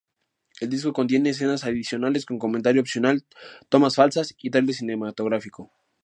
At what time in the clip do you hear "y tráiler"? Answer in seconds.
4.39-4.73